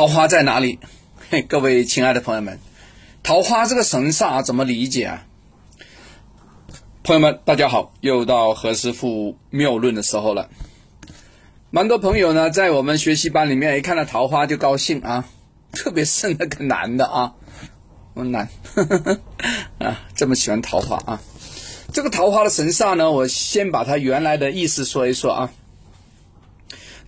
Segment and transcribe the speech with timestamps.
[0.00, 0.78] 桃花在哪里？
[1.28, 2.58] 嘿， 各位亲爱的朋友们，
[3.22, 5.26] 桃花这个神煞怎么理解啊？
[7.02, 10.48] 朋友们，大家好，又到何师傅妙论的时候了。
[11.70, 15.26] 蛮多朋友呢，在我们学习班里面一看到桃花就高兴啊，
[15.72, 17.34] 特别是那个男的啊，
[18.14, 18.48] 我男
[19.76, 21.20] 啊，这么喜欢桃花啊。
[21.92, 25.52] 这个桃花的神煞呢，我先把它原来的意思说一说啊。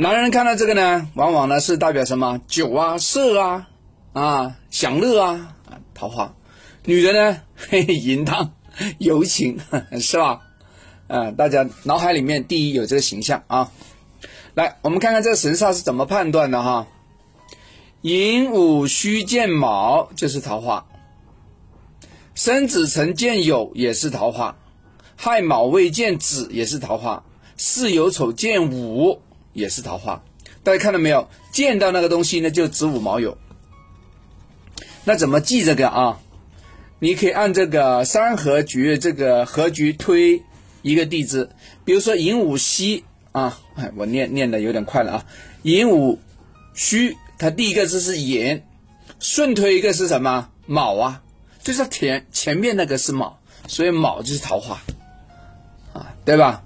[0.00, 2.40] 男人看到这个呢，往往呢是代表什么？
[2.46, 3.68] 酒啊、色啊、
[4.12, 5.56] 啊享乐啊，
[5.92, 6.32] 桃花。
[6.84, 8.52] 女人呢，嘿 嘿，淫荡、
[9.00, 9.58] 柔情，
[10.00, 10.40] 是吧？
[11.08, 13.72] 啊，大家脑海里面第一有这个形象啊。
[14.54, 16.86] 来，我们看看这个神煞是怎么判断的哈。
[18.02, 20.86] 寅午戌见卯就是桃花，
[22.36, 24.56] 申子辰见酉也是桃花，
[25.16, 27.24] 亥卯未见子也是桃花，
[27.56, 29.20] 巳酉丑见午。
[29.52, 30.22] 也是桃花，
[30.62, 31.28] 大家看到没有？
[31.52, 33.34] 见到那个东西呢，就子午卯酉。
[35.04, 36.20] 那怎么记这个啊？
[37.00, 40.42] 你可以按这个三合局这个合局推
[40.82, 41.48] 一个地支，
[41.84, 43.58] 比如说寅午戌啊，
[43.96, 45.26] 我念念的有点快了啊。
[45.62, 46.18] 寅午
[46.74, 48.62] 戌，它第一个字是寅，
[49.20, 50.50] 顺推一个是什么？
[50.66, 51.22] 卯啊，
[51.62, 54.80] 就是前前面那个是卯，所以卯就是桃花
[55.94, 56.64] 啊，对吧？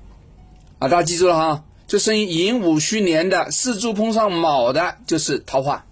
[0.79, 1.65] 啊，大家记住了哈。
[1.93, 5.85] 就生于寅午戌年的四柱碰上卯的，就是桃花。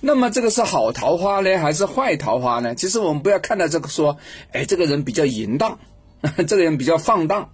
[0.00, 2.74] 那么这个是好桃花呢，还是坏桃花呢？
[2.74, 4.18] 其实我们不要看到这个说，
[4.52, 5.78] 哎，这个人比较淫荡，
[6.46, 7.48] 这个人比较放荡，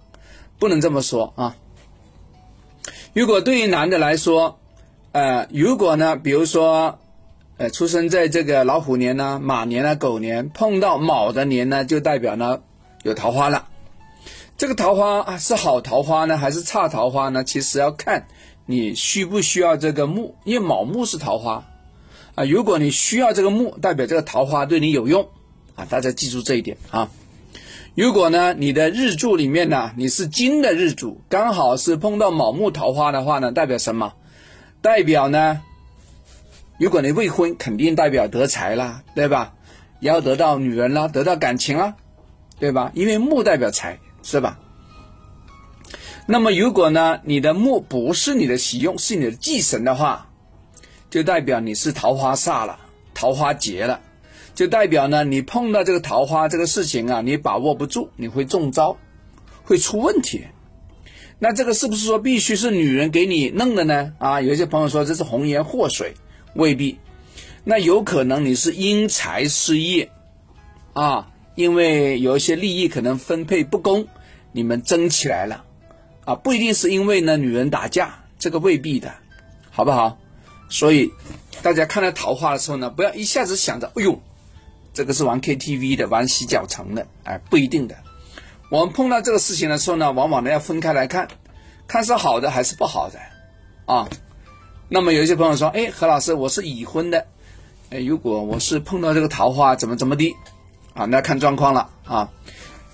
[0.59, 1.55] 不能这么说啊。
[3.13, 4.59] 如果对于男的来说，
[5.13, 6.99] 呃，如果呢，比如说，
[7.55, 12.59] 呃，出生在这个老虎年呢、马年呢、狗年，碰到卯的年呢，就代表呢
[13.03, 13.69] 有桃花了。
[14.57, 17.43] 这个桃花啊，是好桃花呢，还是差桃花呢？
[17.43, 18.25] 其实要看
[18.65, 21.65] 你需不需要这个木，因为卯木是桃花
[22.35, 22.45] 啊。
[22.45, 25.27] 如果你需要这个木，代表这个桃花对你有用
[25.75, 25.83] 啊。
[25.89, 27.09] 大家记住这一点啊。
[27.95, 34.13] 如果呢，你的日柱里面呢，你是金的日主，刚好是碰到卯木桃花的话呢，代表什么？
[34.81, 35.61] 代表呢，
[36.77, 39.53] 如果你未婚，肯定代表得财啦，对吧？
[39.99, 41.95] 要得到女人啦，得到感情啦，
[42.57, 42.91] 对吧？
[42.93, 43.99] 因为木代表财。
[44.25, 44.57] 是吧？
[46.25, 50.31] 那么如果呢，你的木不是你的喜用，是你的忌神的话，
[51.11, 52.79] 就代表你是桃花煞了，
[53.13, 54.01] 桃花劫了，
[54.55, 58.97] 就代表呢，你碰到这个桃花这个事情啊，你把握不住，你会中招，
[59.63, 60.43] 会出问题。
[61.37, 64.13] 那这个是不是说必须是女人给你弄的呢？
[64.17, 66.15] 啊，有些朋友说这是红颜祸水，
[66.55, 66.97] 未必。
[67.63, 70.09] 那有可能你是因财失业，
[70.93, 71.29] 啊。
[71.55, 74.05] 因为有一些利益可能分配不公，
[74.55, 75.65] 你们争起来了，
[76.23, 79.13] 啊，不一定是因为呢女人打架，这个未必的，
[79.69, 80.17] 好不好？
[80.69, 81.11] 所以
[81.61, 84.21] 大家看到桃花的时候呢，不要一下子想着，哎呦，
[84.93, 87.97] 这个是玩 KTV 的，玩洗脚城的，哎，不一定的。
[88.71, 91.27] 我们碰到这个事情的时候呢，往往呢要分开来看，
[91.85, 93.19] 看是好的还是不好的，
[93.85, 94.07] 啊。
[94.87, 97.27] 那么有一些朋友说，哎，何老师，我是已婚的，
[97.89, 100.33] 哎，如果我是碰到这个桃花，怎么怎么的？
[100.93, 102.31] 啊，那看状况了啊。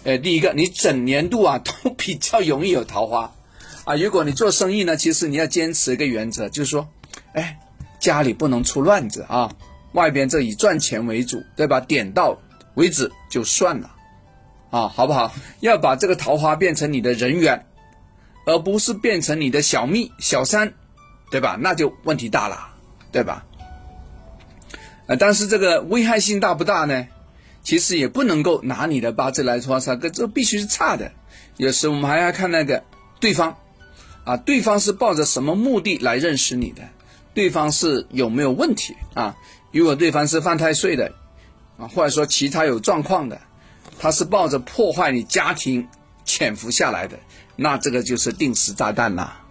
[0.03, 3.33] 呃，第一个，你整年度啊都比较容易有桃花
[3.85, 3.95] 啊。
[3.95, 6.87] 如果你做生意呢，其实你要坚持一个原则，就是说，
[7.33, 7.59] 哎，
[7.99, 9.51] 家里不能出乱子啊，
[9.93, 11.79] 外边这以赚钱为主，对吧？
[11.79, 12.37] 点到
[12.73, 13.91] 为止就算了
[14.71, 15.31] 啊，好不好？
[15.61, 17.67] 要把这个桃花变成你的人缘，
[18.47, 20.73] 而不是变成你的小蜜小三，
[21.29, 21.57] 对吧？
[21.61, 22.73] 那就问题大了，
[23.11, 23.45] 对吧？
[25.05, 27.07] 呃，但是这个危害性大不大呢？
[27.63, 31.11] 其实也不能够拿你的八字来说啥，这这必须是差的。
[31.57, 32.83] 有时我们还要看那个
[33.19, 33.57] 对方，
[34.23, 36.83] 啊，对方是抱着什么目的来认识你的？
[37.33, 39.35] 对方是有没有问题啊？
[39.71, 41.13] 如果对方是犯太岁的，
[41.77, 43.39] 啊，或者说其他有状况的，
[43.99, 45.87] 他是抱着破坏你家庭
[46.25, 47.19] 潜伏下来的，
[47.55, 49.41] 那这个就是定时炸弹啦，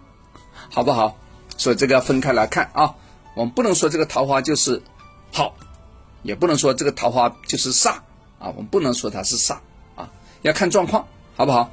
[0.69, 1.17] 好不好？
[1.57, 2.95] 所以这个要分开来看啊。
[3.35, 4.81] 我们不能说这个桃花就是
[5.31, 5.55] 好。
[6.23, 7.91] 也不能说这个桃花就是煞
[8.39, 9.57] 啊，我们不能说它是煞
[9.95, 10.09] 啊，
[10.41, 11.71] 要看状况，好不好？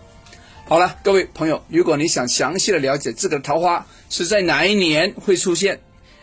[0.67, 5.81] 好了，各位朋友，如果你想详细的了解这个桃花是在哪一年会出现，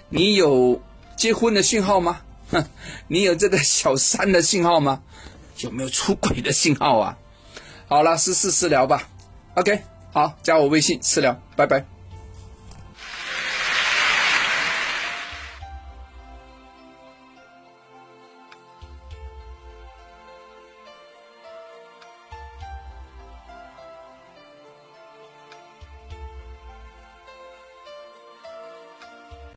[0.10, 0.82] 你有
[1.18, 2.22] 结婚的信号吗？
[2.52, 2.64] 哼，
[3.08, 5.02] 你有这个小三的信号吗？
[5.62, 7.18] 有没有出轨的信号啊？
[7.88, 9.10] 好了，私事私聊吧。
[9.56, 9.82] OK，
[10.12, 11.95] 好，加我微信私聊，拜拜。